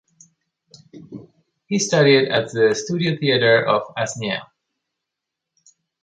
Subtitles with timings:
[1.67, 4.47] He studied at the studio-theatre of Asnières.